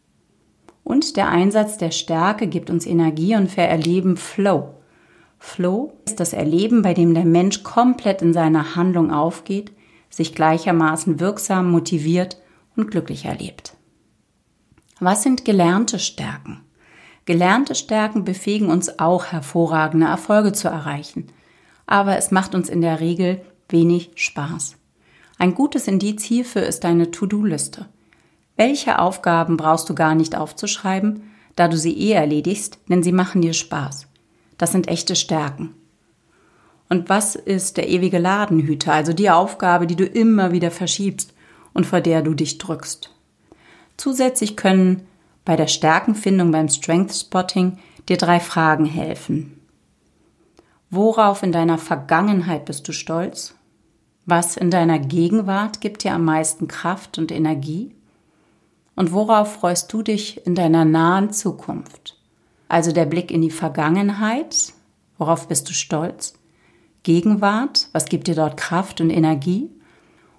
Und 0.84 1.16
der 1.16 1.28
Einsatz 1.28 1.78
der 1.78 1.90
Stärke 1.90 2.46
gibt 2.46 2.70
uns 2.70 2.86
Energie 2.86 3.36
und 3.36 3.56
wir 3.56 3.64
erleben 3.64 4.16
Flow. 4.16 4.74
Flow 5.38 5.92
ist 6.04 6.20
das 6.20 6.32
Erleben, 6.32 6.82
bei 6.82 6.94
dem 6.94 7.14
der 7.14 7.24
Mensch 7.24 7.62
komplett 7.62 8.22
in 8.22 8.32
seiner 8.32 8.76
Handlung 8.76 9.10
aufgeht, 9.10 9.72
sich 10.08 10.34
gleichermaßen 10.34 11.20
wirksam, 11.20 11.70
motiviert 11.70 12.36
und 12.76 12.90
glücklich 12.90 13.24
erlebt. 13.24 13.74
Was 15.00 15.22
sind 15.22 15.44
gelernte 15.44 15.98
Stärken? 15.98 16.60
Gelernte 17.24 17.74
Stärken 17.74 18.24
befähigen 18.24 18.68
uns 18.68 18.98
auch 18.98 19.26
hervorragende 19.26 20.06
Erfolge 20.06 20.52
zu 20.52 20.68
erreichen, 20.68 21.28
aber 21.86 22.16
es 22.16 22.30
macht 22.30 22.54
uns 22.54 22.68
in 22.68 22.80
der 22.80 23.00
Regel 23.00 23.42
wenig 23.68 24.12
Spaß. 24.14 24.76
Ein 25.38 25.54
gutes 25.54 25.88
Indiz 25.88 26.22
hierfür 26.22 26.62
ist 26.62 26.84
deine 26.84 27.10
To-Do-Liste. 27.10 27.88
Welche 28.64 29.00
Aufgaben 29.00 29.56
brauchst 29.56 29.90
du 29.90 29.94
gar 29.96 30.14
nicht 30.14 30.36
aufzuschreiben, 30.36 31.24
da 31.56 31.66
du 31.66 31.76
sie 31.76 31.98
eh 31.98 32.12
erledigst, 32.12 32.78
denn 32.88 33.02
sie 33.02 33.10
machen 33.10 33.42
dir 33.42 33.54
Spaß. 33.54 34.06
Das 34.56 34.70
sind 34.70 34.86
echte 34.86 35.16
Stärken. 35.16 35.74
Und 36.88 37.08
was 37.08 37.34
ist 37.34 37.76
der 37.76 37.88
ewige 37.88 38.18
Ladenhüter, 38.18 38.92
also 38.92 39.12
die 39.14 39.30
Aufgabe, 39.30 39.88
die 39.88 39.96
du 39.96 40.04
immer 40.04 40.52
wieder 40.52 40.70
verschiebst 40.70 41.34
und 41.74 41.86
vor 41.86 42.00
der 42.00 42.22
du 42.22 42.34
dich 42.34 42.58
drückst? 42.58 43.10
Zusätzlich 43.96 44.56
können 44.56 45.08
bei 45.44 45.56
der 45.56 45.66
Stärkenfindung 45.66 46.52
beim 46.52 46.68
Strength 46.68 47.16
Spotting 47.16 47.78
dir 48.08 48.16
drei 48.16 48.38
Fragen 48.38 48.84
helfen. 48.84 49.60
Worauf 50.88 51.42
in 51.42 51.50
deiner 51.50 51.78
Vergangenheit 51.78 52.66
bist 52.66 52.86
du 52.86 52.92
stolz? 52.92 53.56
Was 54.24 54.56
in 54.56 54.70
deiner 54.70 55.00
Gegenwart 55.00 55.80
gibt 55.80 56.04
dir 56.04 56.14
am 56.14 56.24
meisten 56.24 56.68
Kraft 56.68 57.18
und 57.18 57.32
Energie? 57.32 57.96
Und 58.94 59.12
worauf 59.12 59.54
freust 59.54 59.92
du 59.92 60.02
dich 60.02 60.46
in 60.46 60.54
deiner 60.54 60.84
nahen 60.84 61.32
Zukunft? 61.32 62.18
Also 62.68 62.92
der 62.92 63.06
Blick 63.06 63.30
in 63.30 63.42
die 63.42 63.50
Vergangenheit, 63.50 64.72
worauf 65.18 65.48
bist 65.48 65.68
du 65.68 65.72
stolz? 65.72 66.34
Gegenwart, 67.02 67.88
was 67.92 68.06
gibt 68.06 68.28
dir 68.28 68.34
dort 68.34 68.56
Kraft 68.56 69.00
und 69.00 69.10
Energie? 69.10 69.70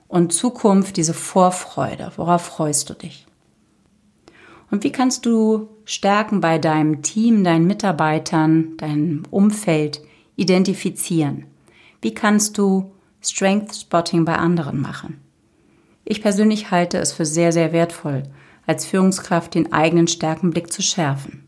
Und 0.08 0.34
Zukunft, 0.34 0.98
diese 0.98 1.14
Vorfreude, 1.14 2.12
worauf 2.16 2.44
freust 2.44 2.90
du 2.90 2.94
dich? 2.94 3.26
Und 4.70 4.84
wie 4.84 4.92
kannst 4.92 5.26
du 5.26 5.70
Stärken 5.86 6.42
bei 6.42 6.58
deinem 6.58 7.02
Team, 7.02 7.44
deinen 7.44 7.68
Mitarbeitern, 7.68 8.78
deinem 8.78 9.24
Umfeld 9.30 10.02
identifizieren? 10.36 11.46
Wie 12.02 12.14
kannst 12.14 12.58
du 12.58 12.92
Strength 13.22 13.76
Spotting 13.76 14.26
bei 14.26 14.36
anderen 14.36 14.82
machen? 14.82 15.22
Ich 16.06 16.22
persönlich 16.22 16.72
halte 16.72 16.98
es 16.98 17.14
für 17.14 17.26
sehr, 17.26 17.52
sehr 17.52 17.72
wertvoll, 17.72 18.24
als 18.66 18.86
Führungskraft 18.86 19.56
den 19.56 19.74
eigenen 19.74 20.08
Stärkenblick 20.08 20.72
zu 20.72 20.82
schärfen. 20.82 21.48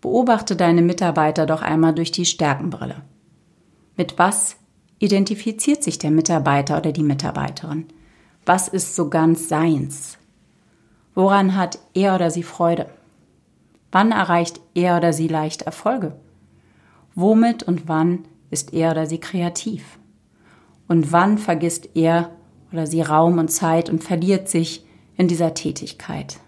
Beobachte 0.00 0.56
deine 0.56 0.82
Mitarbeiter 0.82 1.46
doch 1.46 1.62
einmal 1.62 1.94
durch 1.94 2.12
die 2.12 2.24
Stärkenbrille. 2.24 3.02
Mit 3.96 4.18
was 4.18 4.56
identifiziert 4.98 5.82
sich 5.82 5.98
der 5.98 6.10
Mitarbeiter 6.10 6.78
oder 6.78 6.92
die 6.92 7.02
Mitarbeiterin? 7.02 7.86
Was 8.46 8.68
ist 8.68 8.94
so 8.94 9.08
ganz 9.08 9.48
seins? 9.48 10.18
Woran 11.14 11.56
hat 11.56 11.78
er 11.94 12.14
oder 12.14 12.30
sie 12.30 12.42
Freude? 12.42 12.86
Wann 13.90 14.12
erreicht 14.12 14.60
er 14.74 14.98
oder 14.98 15.12
sie 15.12 15.28
leicht 15.28 15.62
Erfolge? 15.62 16.14
Womit 17.14 17.62
und 17.62 17.88
wann 17.88 18.24
ist 18.50 18.72
er 18.72 18.92
oder 18.92 19.06
sie 19.06 19.18
kreativ? 19.18 19.98
Und 20.86 21.10
wann 21.12 21.38
vergisst 21.38 21.90
er 21.94 22.30
oder 22.72 22.86
sie 22.86 23.02
Raum 23.02 23.38
und 23.38 23.48
Zeit 23.48 23.90
und 23.90 24.04
verliert 24.04 24.48
sich 24.48 24.84
in 25.18 25.28
dieser 25.28 25.52
Tätigkeit? 25.52 26.38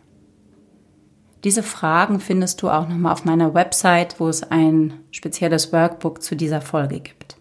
Diese 1.44 1.62
Fragen 1.62 2.20
findest 2.20 2.62
du 2.62 2.70
auch 2.70 2.88
nochmal 2.88 3.12
auf 3.12 3.24
meiner 3.24 3.52
Website, 3.54 4.20
wo 4.20 4.28
es 4.28 4.42
ein 4.42 4.94
spezielles 5.10 5.72
Workbook 5.72 6.22
zu 6.22 6.34
dieser 6.34 6.60
Folge 6.60 7.00
gibt. 7.00 7.36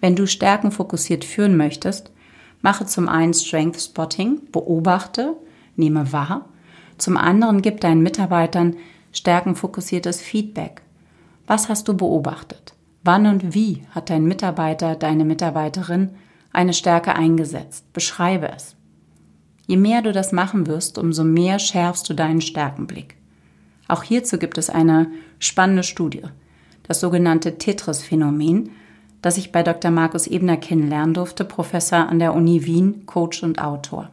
Wenn 0.00 0.16
du 0.16 0.26
Stärken 0.26 0.72
fokussiert 0.72 1.24
führen 1.24 1.56
möchtest, 1.56 2.10
mache 2.60 2.86
zum 2.86 3.08
einen 3.08 3.34
Strength 3.34 3.80
Spotting, 3.80 4.40
beobachte, 4.50 5.36
nehme 5.76 6.12
wahr. 6.12 6.48
Zum 6.98 7.16
anderen 7.16 7.62
gib 7.62 7.80
deinen 7.80 8.02
Mitarbeitern 8.02 8.76
stärkenfokussiertes 9.12 10.20
Feedback. 10.20 10.82
Was 11.46 11.68
hast 11.68 11.88
du 11.88 11.94
beobachtet? 11.94 12.74
Wann 13.04 13.26
und 13.26 13.54
wie 13.54 13.84
hat 13.90 14.10
dein 14.10 14.24
Mitarbeiter, 14.24 14.96
deine 14.96 15.24
Mitarbeiterin 15.24 16.10
eine 16.52 16.72
Stärke 16.72 17.14
eingesetzt? 17.14 17.92
Beschreibe 17.92 18.50
es. 18.50 18.76
Je 19.66 19.76
mehr 19.76 20.02
du 20.02 20.12
das 20.12 20.32
machen 20.32 20.66
wirst, 20.66 20.98
umso 20.98 21.24
mehr 21.24 21.58
schärfst 21.58 22.08
du 22.08 22.14
deinen 22.14 22.40
Stärkenblick. 22.40 23.16
Auch 23.88 24.02
hierzu 24.02 24.38
gibt 24.38 24.58
es 24.58 24.70
eine 24.70 25.10
spannende 25.38 25.82
Studie, 25.82 26.22
das 26.82 27.00
sogenannte 27.00 27.58
Tetris-Phänomen, 27.58 28.70
das 29.20 29.38
ich 29.38 29.52
bei 29.52 29.62
Dr. 29.62 29.90
Markus 29.90 30.26
Ebner 30.26 30.56
kennenlernen 30.56 31.14
durfte, 31.14 31.44
Professor 31.44 32.08
an 32.08 32.18
der 32.18 32.34
Uni 32.34 32.64
Wien, 32.64 33.06
Coach 33.06 33.42
und 33.42 33.60
Autor. 33.60 34.10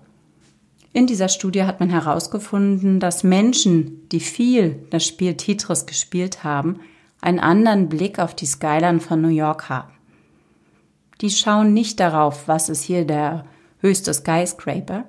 In 0.91 1.08
dieser 1.08 1.29
Studie 1.29 1.63
hat 1.63 1.79
man 1.79 1.89
herausgefunden, 1.89 3.00
dass 3.00 3.24
Menschen, 3.24 4.08
die 4.10 4.20
viel 4.20 4.84
das 4.89 5.06
Spiel 5.06 5.36
Tetris 5.36 5.86
gespielt 5.86 6.44
haben, 6.44 6.79
einen 7.22 7.39
anderen 7.39 7.89
Blick 7.89 8.20
auf 8.20 8.36
die 8.36 8.46
Skyline 8.46 9.00
von 9.00 9.22
New 9.22 9.29
York 9.29 9.70
haben. 9.70 9.91
Die 11.22 11.29
schauen 11.29 11.74
nicht 11.74 12.00
darauf, 12.00 12.48
was 12.48 12.70
ist 12.70 12.84
hier 12.84 13.06
der 13.06 13.46
höchste 13.82 14.13
Skyscraper, 14.13 15.06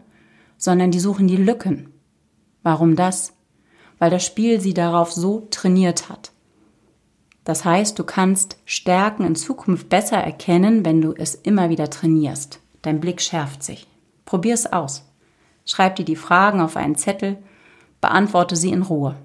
sondern 0.61 0.93
die 0.93 1.01
suchen 1.01 1.27
die 1.27 1.37
Lücken. 1.37 1.89
Warum 2.63 2.95
das? 2.95 3.33
Weil 3.99 4.11
das 4.11 4.25
Spiel 4.25 4.61
sie 4.61 4.75
darauf 4.75 5.11
so 5.11 5.49
trainiert 5.51 6.09
hat. 6.09 6.31
Das 7.45 7.65
heißt, 7.65 7.99
du 7.99 8.05
kannst 8.05 8.59
Stärken 8.67 9.25
in 9.25 9.35
Zukunft 9.35 9.89
besser 9.89 10.19
erkennen, 10.19 10.85
wenn 10.85 11.01
du 11.01 11.13
es 11.13 11.35
immer 11.35 11.71
wieder 11.71 11.89
trainierst. 11.91 12.61
Dein 12.83 13.01
Blick 13.01 13.23
schärft 13.23 13.63
sich. 13.63 13.89
Probier 14.27 14.55
es 14.55 14.71
aus. 14.71 15.05
Schreib 15.65 15.97
dir 15.97 16.05
die 16.05 16.17
Fragen 16.17 16.61
auf 16.61 16.77
einen 16.77 16.95
Zettel, 16.95 17.39
beantworte 18.01 18.55
sie 18.55 18.71
in 18.71 18.83
Ruhe. 18.83 19.17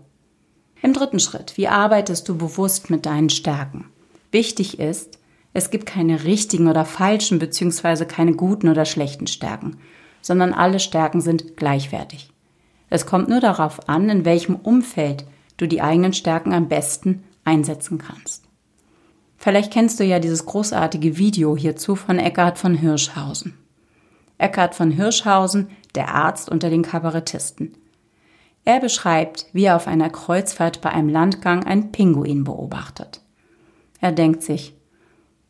Im 0.81 0.93
dritten 0.93 1.19
Schritt, 1.19 1.57
wie 1.57 1.67
arbeitest 1.67 2.29
du 2.29 2.37
bewusst 2.37 2.89
mit 2.89 3.05
deinen 3.05 3.29
Stärken? 3.29 3.89
Wichtig 4.31 4.79
ist, 4.79 5.19
es 5.53 5.69
gibt 5.69 5.85
keine 5.85 6.23
richtigen 6.23 6.67
oder 6.67 6.85
falschen 6.85 7.39
bzw. 7.39 8.05
keine 8.05 8.33
guten 8.33 8.69
oder 8.69 8.85
schlechten 8.85 9.27
Stärken 9.27 9.77
sondern 10.25 10.53
alle 10.53 10.79
Stärken 10.79 11.21
sind 11.21 11.55
gleichwertig. 11.55 12.31
Es 12.89 13.05
kommt 13.05 13.29
nur 13.29 13.41
darauf 13.41 13.87
an, 13.87 14.09
in 14.09 14.25
welchem 14.25 14.55
Umfeld 14.55 15.23
du 15.57 15.67
die 15.67 15.83
eigenen 15.83 16.13
Stärken 16.13 16.51
am 16.51 16.67
besten 16.67 17.23
einsetzen 17.43 17.99
kannst. 17.99 18.43
Vielleicht 19.37 19.71
kennst 19.71 19.99
du 19.99 20.03
ja 20.03 20.17
dieses 20.17 20.47
großartige 20.47 21.19
Video 21.19 21.55
hierzu 21.55 21.95
von 21.95 22.17
Eckhard 22.17 22.57
von 22.57 22.73
Hirschhausen. 22.73 23.53
Eckhard 24.39 24.73
von 24.73 24.89
Hirschhausen, 24.89 25.69
der 25.93 26.15
Arzt 26.15 26.49
unter 26.49 26.71
den 26.71 26.81
Kabarettisten. 26.81 27.77
Er 28.63 28.79
beschreibt, 28.79 29.45
wie 29.53 29.65
er 29.65 29.75
auf 29.75 29.85
einer 29.85 30.09
Kreuzfahrt 30.09 30.81
bei 30.81 30.89
einem 30.89 31.09
Landgang 31.09 31.65
einen 31.65 31.91
Pinguin 31.91 32.43
beobachtet. 32.43 33.21
Er 34.01 34.11
denkt 34.11 34.41
sich, 34.41 34.73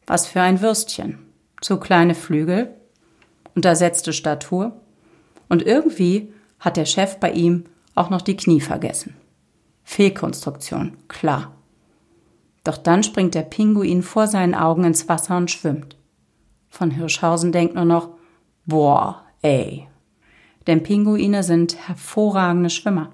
was 0.06 0.28
für 0.28 0.42
ein 0.42 0.60
Würstchen. 0.60 1.20
Zu 1.62 1.80
kleine 1.80 2.14
Flügel, 2.14 2.76
untersetzte 3.56 4.14
Statur 4.14 4.74
und 5.50 5.66
irgendwie 5.66 6.32
hat 6.60 6.78
der 6.78 6.86
Chef 6.86 7.18
bei 7.18 7.32
ihm 7.32 7.66
auch 7.96 8.10
noch 8.10 8.22
die 8.22 8.38
Knie 8.38 8.62
vergessen. 8.62 9.16
Fehlkonstruktion, 9.84 10.98
klar. 11.08 11.54
Doch 12.64 12.78
dann 12.78 13.04
springt 13.04 13.36
der 13.36 13.44
Pinguin 13.44 14.02
vor 14.02 14.28
seinen 14.28 14.56
Augen 14.56 14.84
ins 14.84 15.08
Wasser 15.08 15.38
und 15.38 15.52
schwimmt. 15.52 15.96
Von 16.70 16.92
Hirschhausen 16.92 17.52
denkt 17.52 17.76
nur 17.76 17.86
noch, 17.86 18.10
boah, 18.66 19.22
ey. 19.42 19.88
Denn 20.68 20.84
Pinguine 20.84 21.44
sind 21.44 21.88
hervorragende 21.88 22.72
Schwimmer. 22.72 23.12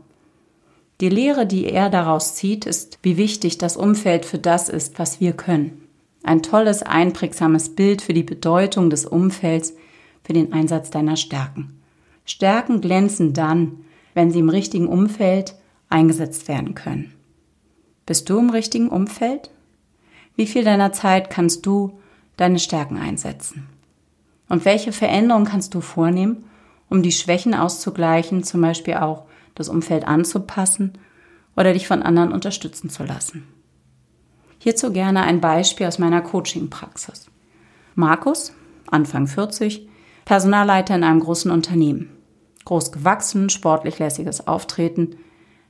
Die 1.01 1.09
Lehre, 1.09 1.45
die 1.45 1.65
er 1.65 1.89
daraus 1.89 2.35
zieht, 2.35 2.65
ist, 2.65 2.99
wie 3.01 3.17
wichtig 3.17 3.57
das 3.57 3.75
Umfeld 3.75 4.25
für 4.25 4.39
das 4.39 4.69
ist, 4.69 4.97
was 4.97 5.19
wir 5.19 5.33
können. 5.33 5.87
Ein 6.23 6.43
tolles, 6.43 6.83
einprägsames 6.83 7.75
Bild 7.75 8.01
für 8.01 8.13
die 8.13 8.23
Bedeutung 8.23 8.89
des 8.89 9.05
Umfelds 9.05 9.73
für 10.31 10.35
den 10.35 10.53
Einsatz 10.53 10.89
deiner 10.91 11.17
Stärken. 11.17 11.81
Stärken 12.23 12.79
glänzen 12.79 13.33
dann, 13.33 13.83
wenn 14.13 14.31
sie 14.31 14.39
im 14.39 14.47
richtigen 14.47 14.87
Umfeld 14.87 15.55
eingesetzt 15.89 16.47
werden 16.47 16.73
können. 16.73 17.13
Bist 18.05 18.29
du 18.29 18.39
im 18.39 18.49
richtigen 18.49 18.87
Umfeld? 18.87 19.51
Wie 20.37 20.47
viel 20.47 20.63
deiner 20.63 20.93
Zeit 20.93 21.29
kannst 21.29 21.65
du 21.65 21.99
deine 22.37 22.59
Stärken 22.59 22.95
einsetzen? 22.95 23.67
Und 24.47 24.63
welche 24.63 24.93
Veränderungen 24.93 25.47
kannst 25.47 25.73
du 25.73 25.81
vornehmen, 25.81 26.45
um 26.87 27.03
die 27.03 27.11
Schwächen 27.11 27.53
auszugleichen, 27.53 28.45
zum 28.45 28.61
Beispiel 28.61 28.93
auch 28.93 29.25
das 29.53 29.67
Umfeld 29.67 30.07
anzupassen 30.07 30.93
oder 31.57 31.73
dich 31.73 31.87
von 31.87 32.03
anderen 32.03 32.31
unterstützen 32.31 32.89
zu 32.89 33.03
lassen? 33.03 33.45
Hierzu 34.59 34.93
gerne 34.93 35.23
ein 35.23 35.41
Beispiel 35.41 35.87
aus 35.87 35.99
meiner 35.99 36.21
Coaching-Praxis. 36.21 37.25
Markus, 37.95 38.53
Anfang 38.89 39.27
40, 39.27 39.89
Personalleiter 40.25 40.95
in 40.95 41.03
einem 41.03 41.19
großen 41.19 41.51
Unternehmen. 41.51 42.09
Groß 42.65 42.91
gewachsen, 42.91 43.49
sportlich 43.49 43.99
lässiges 43.99 44.47
Auftreten. 44.47 45.15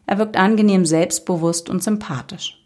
Er 0.05 0.17
wirkt 0.17 0.37
angenehm 0.37 0.85
selbstbewusst 0.85 1.69
und 1.69 1.81
sympathisch. 1.81 2.57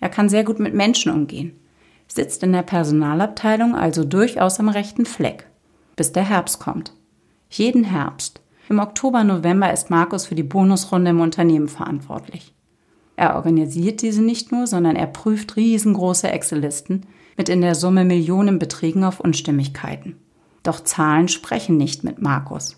Er 0.00 0.08
kann 0.08 0.28
sehr 0.28 0.44
gut 0.44 0.58
mit 0.58 0.74
Menschen 0.74 1.10
umgehen, 1.10 1.58
sitzt 2.06 2.42
in 2.42 2.52
der 2.52 2.62
Personalabteilung 2.62 3.74
also 3.74 4.04
durchaus 4.04 4.60
am 4.60 4.68
rechten 4.68 5.06
Fleck, 5.06 5.46
bis 5.96 6.12
der 6.12 6.28
Herbst 6.28 6.60
kommt. 6.60 6.92
Jeden 7.48 7.84
Herbst. 7.84 8.40
Im 8.68 8.78
Oktober, 8.78 9.24
November 9.24 9.72
ist 9.72 9.90
Markus 9.90 10.26
für 10.26 10.34
die 10.34 10.42
Bonusrunde 10.42 11.12
im 11.12 11.20
Unternehmen 11.20 11.68
verantwortlich. 11.68 12.52
Er 13.14 13.36
organisiert 13.36 14.02
diese 14.02 14.22
nicht 14.22 14.52
nur, 14.52 14.66
sondern 14.66 14.96
er 14.96 15.06
prüft 15.06 15.56
riesengroße 15.56 16.28
Excel-Listen 16.28 17.06
mit 17.36 17.48
in 17.48 17.62
der 17.62 17.74
Summe 17.74 18.04
Millionenbeträgen 18.04 19.04
auf 19.04 19.20
Unstimmigkeiten. 19.20 20.16
Doch 20.66 20.80
Zahlen 20.80 21.28
sprechen 21.28 21.76
nicht 21.76 22.02
mit 22.02 22.20
Markus. 22.20 22.76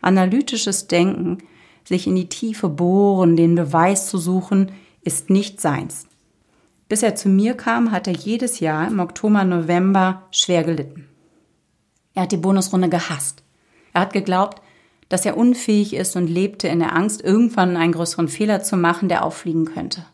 Analytisches 0.00 0.86
Denken, 0.86 1.38
sich 1.84 2.06
in 2.06 2.16
die 2.16 2.30
Tiefe 2.30 2.70
bohren, 2.70 3.36
den 3.36 3.54
Beweis 3.54 4.08
zu 4.08 4.16
suchen, 4.16 4.72
ist 5.02 5.28
nicht 5.28 5.60
seins. 5.60 6.06
Bis 6.88 7.02
er 7.02 7.16
zu 7.16 7.28
mir 7.28 7.52
kam, 7.52 7.92
hat 7.92 8.06
er 8.06 8.14
jedes 8.14 8.60
Jahr 8.60 8.88
im 8.88 8.98
Oktober, 8.98 9.44
November 9.44 10.22
schwer 10.30 10.64
gelitten. 10.64 11.06
Er 12.14 12.22
hat 12.22 12.32
die 12.32 12.38
Bonusrunde 12.38 12.88
gehasst. 12.88 13.42
Er 13.92 14.00
hat 14.00 14.14
geglaubt, 14.14 14.62
dass 15.10 15.26
er 15.26 15.36
unfähig 15.36 15.94
ist 15.94 16.16
und 16.16 16.28
lebte 16.28 16.68
in 16.68 16.78
der 16.78 16.96
Angst, 16.96 17.22
irgendwann 17.22 17.76
einen 17.76 17.92
größeren 17.92 18.28
Fehler 18.28 18.62
zu 18.62 18.78
machen, 18.78 19.10
der 19.10 19.22
auffliegen 19.22 19.66
könnte. 19.66 20.06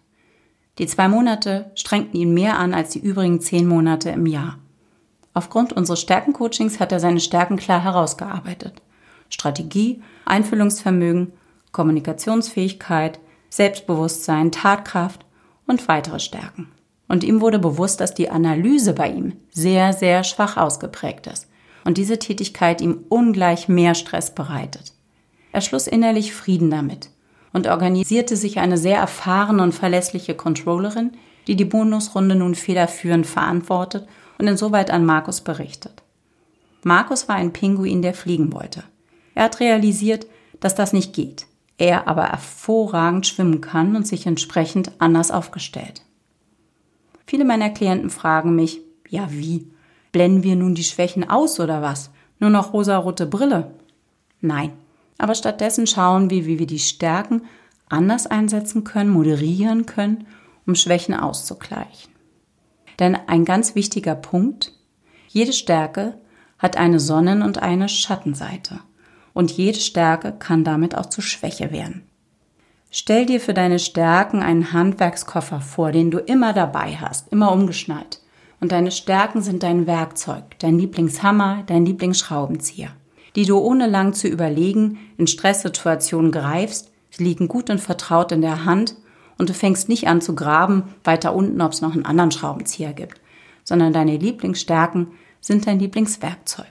Die 0.78 0.88
zwei 0.88 1.06
Monate 1.06 1.70
strengten 1.76 2.16
ihn 2.16 2.34
mehr 2.34 2.58
an 2.58 2.74
als 2.74 2.90
die 2.90 2.98
übrigen 2.98 3.40
zehn 3.40 3.68
Monate 3.68 4.10
im 4.10 4.26
Jahr. 4.26 4.58
Aufgrund 5.34 5.72
unseres 5.72 6.00
Stärkencoachings 6.00 6.78
hat 6.78 6.92
er 6.92 7.00
seine 7.00 7.20
Stärken 7.20 7.56
klar 7.56 7.82
herausgearbeitet. 7.82 8.80
Strategie, 9.28 10.00
Einfühlungsvermögen, 10.24 11.32
Kommunikationsfähigkeit, 11.72 13.18
Selbstbewusstsein, 13.50 14.52
Tatkraft 14.52 15.26
und 15.66 15.86
weitere 15.88 16.20
Stärken. 16.20 16.70
Und 17.08 17.24
ihm 17.24 17.40
wurde 17.40 17.58
bewusst, 17.58 18.00
dass 18.00 18.14
die 18.14 18.30
Analyse 18.30 18.94
bei 18.94 19.10
ihm 19.10 19.34
sehr, 19.50 19.92
sehr 19.92 20.24
schwach 20.24 20.56
ausgeprägt 20.56 21.26
ist 21.26 21.48
und 21.84 21.98
diese 21.98 22.18
Tätigkeit 22.18 22.80
ihm 22.80 23.04
ungleich 23.08 23.68
mehr 23.68 23.94
Stress 23.94 24.34
bereitet. 24.34 24.92
Er 25.52 25.60
schloss 25.60 25.86
innerlich 25.86 26.32
Frieden 26.32 26.70
damit 26.70 27.10
und 27.52 27.66
organisierte 27.66 28.36
sich 28.36 28.58
eine 28.58 28.78
sehr 28.78 28.98
erfahrene 28.98 29.62
und 29.62 29.72
verlässliche 29.72 30.34
Controllerin, 30.34 31.12
die 31.46 31.56
die 31.56 31.64
Bonusrunde 31.64 32.36
nun 32.36 32.54
federführend 32.54 33.26
verantwortet 33.26 34.08
und 34.38 34.46
insoweit 34.46 34.90
an 34.90 35.04
Markus 35.04 35.40
berichtet. 35.40 36.02
Markus 36.82 37.28
war 37.28 37.36
ein 37.36 37.52
Pinguin, 37.52 38.02
der 38.02 38.14
fliegen 38.14 38.52
wollte. 38.52 38.84
Er 39.34 39.44
hat 39.44 39.60
realisiert, 39.60 40.26
dass 40.60 40.74
das 40.74 40.92
nicht 40.92 41.12
geht, 41.12 41.46
er 41.78 42.08
aber 42.08 42.28
hervorragend 42.28 43.26
schwimmen 43.26 43.60
kann 43.60 43.96
und 43.96 44.06
sich 44.06 44.26
entsprechend 44.26 44.92
anders 44.98 45.30
aufgestellt. 45.30 46.02
Viele 47.26 47.44
meiner 47.44 47.70
Klienten 47.70 48.10
fragen 48.10 48.54
mich, 48.54 48.80
ja 49.08 49.28
wie? 49.30 49.70
Blenden 50.12 50.42
wir 50.42 50.56
nun 50.56 50.74
die 50.74 50.84
Schwächen 50.84 51.28
aus 51.28 51.58
oder 51.58 51.82
was? 51.82 52.10
Nur 52.38 52.50
noch 52.50 52.72
rosarote 52.72 53.26
Brille? 53.26 53.72
Nein, 54.40 54.72
aber 55.18 55.34
stattdessen 55.34 55.86
schauen 55.86 56.30
wir, 56.30 56.46
wie 56.46 56.58
wir 56.58 56.66
die 56.66 56.78
Stärken 56.78 57.42
anders 57.88 58.26
einsetzen 58.26 58.84
können, 58.84 59.10
moderieren 59.10 59.86
können, 59.86 60.26
um 60.66 60.74
Schwächen 60.74 61.14
auszugleichen. 61.14 62.13
Denn 62.98 63.16
ein 63.26 63.44
ganz 63.44 63.74
wichtiger 63.74 64.14
Punkt, 64.14 64.72
jede 65.28 65.52
Stärke 65.52 66.18
hat 66.58 66.76
eine 66.76 67.00
Sonnen- 67.00 67.42
und 67.42 67.62
eine 67.62 67.88
Schattenseite. 67.88 68.80
Und 69.32 69.50
jede 69.50 69.80
Stärke 69.80 70.32
kann 70.32 70.64
damit 70.64 70.96
auch 70.96 71.06
zu 71.06 71.20
Schwäche 71.20 71.72
werden. 71.72 72.06
Stell 72.90 73.26
dir 73.26 73.40
für 73.40 73.54
deine 73.54 73.80
Stärken 73.80 74.40
einen 74.40 74.72
Handwerkskoffer 74.72 75.60
vor, 75.60 75.90
den 75.90 76.12
du 76.12 76.18
immer 76.18 76.52
dabei 76.52 76.96
hast, 76.96 77.32
immer 77.32 77.50
umgeschnallt. 77.50 78.20
Und 78.60 78.70
deine 78.70 78.92
Stärken 78.92 79.42
sind 79.42 79.64
dein 79.64 79.88
Werkzeug, 79.88 80.44
dein 80.60 80.78
Lieblingshammer, 80.78 81.64
dein 81.66 81.84
Lieblingsschraubenzieher, 81.84 82.90
die 83.34 83.46
du 83.46 83.58
ohne 83.58 83.88
lang 83.88 84.12
zu 84.14 84.28
überlegen 84.28 84.98
in 85.18 85.26
Stresssituationen 85.26 86.30
greifst, 86.30 86.92
sie 87.10 87.24
liegen 87.24 87.48
gut 87.48 87.68
und 87.68 87.80
vertraut 87.80 88.30
in 88.30 88.40
der 88.40 88.64
Hand 88.64 88.94
und 89.38 89.48
du 89.48 89.54
fängst 89.54 89.88
nicht 89.88 90.06
an 90.08 90.20
zu 90.20 90.34
graben 90.34 90.84
weiter 91.02 91.34
unten, 91.34 91.60
ob 91.60 91.72
es 91.72 91.80
noch 91.80 91.94
einen 91.94 92.06
anderen 92.06 92.30
Schraubenzieher 92.30 92.92
gibt, 92.92 93.20
sondern 93.64 93.92
deine 93.92 94.16
Lieblingsstärken 94.16 95.08
sind 95.40 95.66
dein 95.66 95.78
Lieblingswerkzeug. 95.78 96.66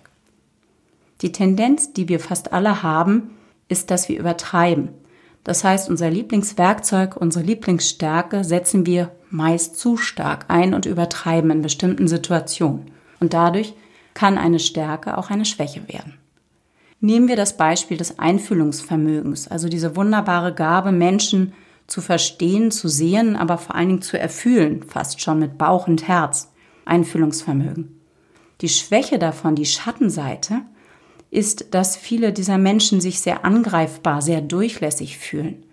Die 1.22 1.32
Tendenz, 1.32 1.94
die 1.94 2.10
wir 2.10 2.20
fast 2.20 2.54
alle 2.54 2.84
haben, 2.84 3.32
ist, 3.70 3.92
dass 3.92 4.10
wir 4.10 4.20
übertreiben. 4.20 4.90
Das 5.44 5.64
heißt, 5.64 5.90
unser 5.90 6.10
Lieblingswerkzeug, 6.10 7.18
unsere 7.18 7.46
Lieblingsstärke 7.46 8.44
setzen 8.44 8.86
wir 8.86 9.12
meist 9.30 9.78
zu 9.78 9.98
stark 9.98 10.46
ein 10.48 10.74
und 10.74 10.86
übertreiben 10.86 11.52
in 11.52 11.62
bestimmten 11.62 12.08
Situationen. 12.08 12.92
Und 13.20 13.34
dadurch 13.34 13.74
kann 14.14 14.38
eine 14.38 14.60
Stärke 14.60 15.18
auch 15.18 15.30
eine 15.30 15.46
Schwäche 15.46 15.88
werden. 15.88 16.16
Nehmen 17.00 17.28
wir 17.28 17.36
das 17.36 17.58
Beispiel 17.58 17.98
des 17.98 18.20
Einfühlungsvermögens, 18.20 19.50
also 19.50 19.68
diese 19.68 19.96
wunderbare 19.96 20.54
Gabe, 20.54 20.92
Menschen 20.94 21.54
zu 21.94 22.02
verstehen, 22.02 22.72
zu 22.72 22.88
sehen, 22.88 23.36
aber 23.36 23.60
vor 23.60 23.76
allen 23.76 23.90
Dingen 23.90 24.02
zu 24.02 24.20
erfühlen, 24.20 24.82
fast 24.82 25.22
schon 25.22 25.38
mit 25.38 25.60
Bauch 25.60 25.88
und 25.88 26.08
Herz, 26.08 26.52
Einfühlungsvermögen. 26.86 28.00
Die 28.62 28.70
Schwäche 28.70 29.20
davon, 29.20 29.54
die 29.54 29.68
Schattenseite, 29.68 30.62
ist, 31.30 31.68
dass 31.76 31.96
viele 31.96 32.34
dieser 32.34 32.58
Menschen 32.58 33.00
sich 33.00 33.20
sehr 33.20 33.46
angreifbar, 33.46 34.24
sehr 34.24 34.42
durchlässig 34.42 35.20
fühlen. 35.20 35.68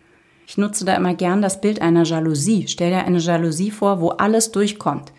Ich 0.46 0.58
nutze 0.58 0.84
da 0.84 0.94
immer 0.94 1.14
gern 1.14 1.40
das 1.40 1.62
Bild 1.62 1.80
einer 1.80 2.04
Jalousie. 2.04 2.68
Stell 2.68 2.90
dir 2.90 3.06
eine 3.06 3.18
Jalousie 3.18 3.70
vor, 3.70 4.02
wo 4.02 4.10
alles 4.10 4.52
durchkommt, 4.52 5.14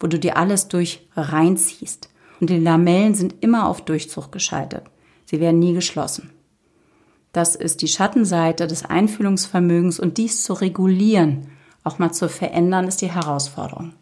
wo 0.00 0.08
du 0.08 0.18
dir 0.18 0.36
alles 0.36 0.66
durch 0.66 1.06
reinziehst. 1.14 2.08
Und 2.40 2.50
die 2.50 2.58
Lamellen 2.58 3.14
sind 3.14 3.36
immer 3.42 3.68
auf 3.68 3.84
Durchzug 3.84 4.32
geschaltet. 4.32 4.82
Sie 5.24 5.38
werden 5.38 5.60
nie 5.60 5.72
geschlossen. 5.72 6.30
Das 7.32 7.56
ist 7.56 7.80
die 7.80 7.88
Schattenseite 7.88 8.66
des 8.66 8.84
Einfühlungsvermögens 8.84 9.98
und 9.98 10.18
dies 10.18 10.44
zu 10.44 10.52
regulieren, 10.52 11.48
auch 11.82 11.98
mal 11.98 12.12
zu 12.12 12.28
verändern, 12.28 12.86
ist 12.86 13.00
die 13.00 13.10
Herausforderung. 13.10 13.94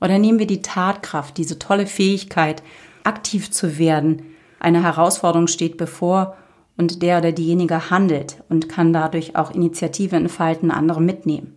Oder 0.00 0.18
nehmen 0.18 0.38
wir 0.38 0.46
die 0.46 0.62
Tatkraft, 0.62 1.36
diese 1.36 1.58
tolle 1.58 1.86
Fähigkeit, 1.86 2.62
aktiv 3.04 3.50
zu 3.50 3.78
werden. 3.78 4.22
Eine 4.58 4.82
Herausforderung 4.82 5.46
steht 5.46 5.76
bevor 5.76 6.36
und 6.76 7.02
der 7.02 7.18
oder 7.18 7.32
diejenige 7.32 7.90
handelt 7.90 8.42
und 8.48 8.68
kann 8.68 8.92
dadurch 8.92 9.36
auch 9.36 9.50
Initiative 9.50 10.16
entfalten, 10.16 10.70
andere 10.70 11.00
mitnehmen. 11.00 11.56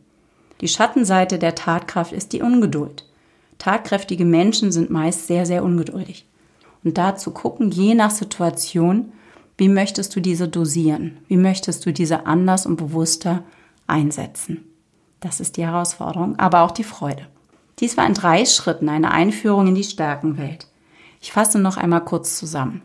Die 0.62 0.68
Schattenseite 0.68 1.40
der 1.40 1.56
Tatkraft 1.56 2.14
ist 2.14 2.34
die 2.34 2.42
Ungeduld. 2.42 3.06
Tatkräftige 3.58 4.26
Menschen 4.26 4.72
sind 4.72 4.90
meist 4.90 5.28
sehr, 5.28 5.46
sehr 5.46 5.64
ungeduldig. 5.64 6.26
Und 6.84 6.98
da 6.98 7.16
zu 7.16 7.32
gucken, 7.32 7.72
je 7.72 7.96
nach 7.96 8.12
Situation, 8.12 9.14
wie 9.58 9.70
möchtest 9.70 10.16
du 10.16 10.20
diese 10.20 10.48
dosieren? 10.48 11.18
Wie 11.28 11.38
möchtest 11.38 11.86
du 11.86 11.94
diese 11.94 12.26
anders 12.26 12.66
und 12.66 12.76
bewusster 12.76 13.44
einsetzen? 13.88 14.66
Das 15.20 15.40
ist 15.40 15.58
die 15.58 15.66
Herausforderung, 15.66 16.38
aber 16.40 16.62
auch 16.62 16.72
die 16.72 16.84
Freude. 16.84 17.28
Dies 17.80 17.98
war 17.98 18.06
in 18.06 18.14
drei 18.14 18.46
Schritten 18.46 18.90
eine 18.90 19.12
Einführung 19.12 19.68
in 19.68 19.76
die 19.76 19.84
Stärkenwelt. 19.84 20.68
Ich 21.22 21.32
fasse 21.32 21.60
noch 21.60 21.78
einmal 21.78 22.04
kurz 22.04 22.38
zusammen. 22.38 22.82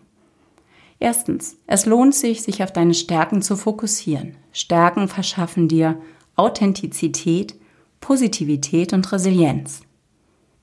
Erstens, 1.00 1.57
es 1.66 1.87
lohnt 1.87 2.14
sich, 2.14 2.42
sich 2.42 2.62
auf 2.62 2.72
deine 2.72 2.94
Stärken 2.94 3.42
zu 3.42 3.57
fokussieren. 3.57 4.37
Stärken 4.52 5.09
verschaffen 5.09 5.68
dir 5.68 6.00
Authentizität, 6.37 7.54
Positivität 8.00 8.92
und 8.92 9.11
Resilienz. 9.11 9.83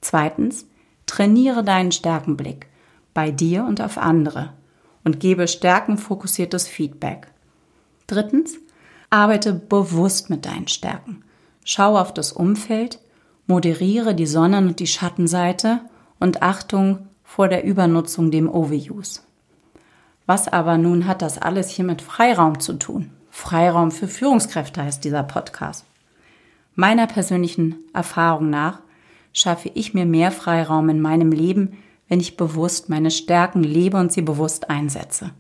Zweitens, 0.02 0.68
trainiere 1.06 1.64
deinen 1.64 1.92
Stärkenblick 1.92 2.68
bei 3.14 3.32
dir 3.32 3.66
und 3.66 3.82
auf 3.82 3.98
andere 3.98 4.54
und 5.06 5.22
gebe 5.22 5.48
stärkenfokussiertes 5.48 6.68
Feedback. 6.68 7.28
Drittens, 8.08 8.58
Arbeite 9.10 9.54
bewusst 9.54 10.30
mit 10.30 10.46
deinen 10.46 10.68
Stärken. 10.68 11.24
Schau 11.64 11.98
auf 11.98 12.14
das 12.14 12.34
Umfeld, 12.34 13.00
moderiere 13.48 14.14
die 14.14 14.26
Sonnen- 14.26 14.68
und 14.68 14.80
die 14.80 14.88
Schattenseite 14.88 15.80
und 16.20 16.42
Achtung 16.42 17.08
vor 17.24 17.48
der 17.48 17.64
Übernutzung, 17.64 18.30
dem 18.30 18.50
Overuse. 18.50 19.22
Was 20.26 20.48
aber 20.48 20.78
nun 20.78 21.08
hat 21.08 21.22
das 21.22 21.38
alles 21.38 21.70
hier 21.70 21.86
mit 21.86 22.02
Freiraum 22.02 22.60
zu 22.60 22.74
tun? 22.74 23.12
Freiraum 23.30 23.92
für 23.92 24.08
Führungskräfte 24.08 24.84
heißt 24.84 25.04
dieser 25.04 25.24
Podcast. 25.24 25.86
Meiner 26.74 27.08
persönlichen 27.08 27.76
Erfahrung 27.94 28.50
nach 28.50 28.80
schaffe 29.34 29.72
ich 29.76 29.94
mir 29.94 30.06
mehr 30.06 30.32
Freiraum 30.32 30.90
in 30.90 31.00
meinem 31.00 31.32
Leben, 31.32 31.78
wenn 32.08 32.20
ich 32.20 32.38
bewusst 32.38 32.90
meine 32.90 33.12
Stärken 33.12 33.64
lebe 33.64 33.98
und 33.98 34.12
sie 34.12 34.22
bewusst 34.22 34.70
einsetze. 34.70 35.32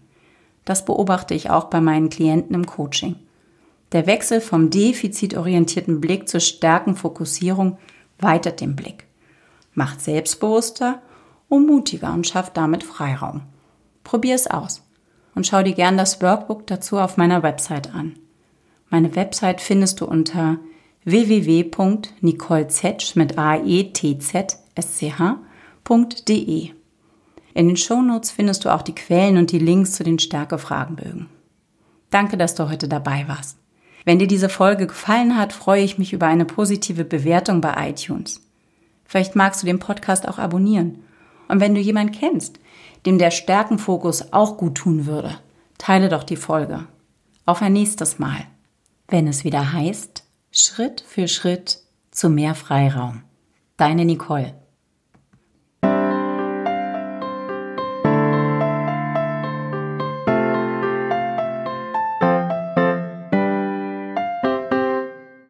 Das 0.63 0.86
beobachte 0.86 1.34
ich 1.34 1.49
auch 1.49 1.65
bei 1.65 1.80
meinen 1.80 2.10
Klienten 2.10 2.56
im 2.56 2.65
Coaching. 2.65 3.15
Der 3.91 4.08
Wechsel 4.08 4.41
vom 4.41 4.71
defizitorientierten 4.71 6.01
Blick 6.01 6.28
zur 6.28 6.39
Stärkenfokussierung 6.39 7.78
weitet 8.19 8.62
den 8.62 8.75
Blick, 8.75 9.06
macht 9.73 10.01
selbstbewusster 10.01 11.01
und 11.49 11.67
mutiger 11.67 12.13
und 12.13 12.25
schafft 12.25 12.58
damit 12.58 12.84
Freiraum. 12.84 13.41
Probier 14.04 14.36
es 14.36 14.47
aus 14.47 14.82
und 15.36 15.45
schau 15.45 15.62
dir 15.62 15.73
gern 15.73 15.97
das 15.97 16.21
Workbook 16.21 16.65
dazu 16.67 16.97
auf 16.97 17.17
meiner 17.17 17.43
Website 17.43 17.93
an. 17.93 18.17
Meine 18.89 19.15
Website 19.15 19.62
findest 19.62 20.01
du 20.01 20.06
unter 20.06 20.58
www.nicolezetsch 21.04 23.15
mit 23.15 23.38
aetzsch.de. 25.89 26.71
In 27.54 27.67
den 27.67 27.78
Shownotes 27.78 28.32
findest 28.32 28.65
du 28.65 28.74
auch 28.74 28.82
die 28.82 28.95
Quellen 28.95 29.38
und 29.38 29.52
die 29.52 29.60
Links 29.60 29.93
zu 29.93 30.04
den 30.04 30.19
Stärke-Fragenbögen. 30.19 31.28
Danke, 32.10 32.38
dass 32.38 32.56
du 32.56 32.69
heute 32.69 32.88
dabei 32.88 33.28
warst. 33.28 33.58
Wenn 34.04 34.19
dir 34.19 34.28
diese 34.28 34.50
Folge 34.50 34.88
gefallen 34.88 35.38
hat, 35.38 35.54
freue 35.54 35.84
ich 35.84 35.98
mich 35.98 36.13
über 36.13 36.28
eine 36.28 36.45
positive 36.45 37.06
Bewertung 37.06 37.62
bei 37.62 37.89
iTunes. 37.89 38.41
Vielleicht 39.06 39.36
magst 39.36 39.63
du 39.63 39.65
den 39.65 39.80
Podcast 39.80 40.28
auch 40.28 40.38
abonnieren. 40.38 41.04
Und 41.48 41.60
wenn 41.60 41.76
du 41.76 41.82
jemanden 41.82 42.13
kennst, 42.13 42.60
dem 43.06 43.17
der 43.17 43.32
Stärkenfokus 43.32 44.34
auch 44.34 44.58
gut 44.58 44.76
tun 44.76 45.06
würde, 45.06 45.38
teile 45.78 46.10
doch 46.10 46.24
die 46.24 46.36
Folge. 46.36 46.88
Auf 47.45 47.62
ein 47.62 47.74
nächstes 47.74 48.19
Mal, 48.19 48.45
wenn 49.08 49.28
es 49.28 49.43
wieder 49.43 49.74
heißt, 49.74 50.24
Schritt 50.52 51.02
für 51.08 51.28
Schritt 51.28 51.80
zu 52.12 52.30
mehr 52.30 52.56
Freiraum. 52.56 53.24
Deine 53.78 54.06
Nicole. 54.06 54.56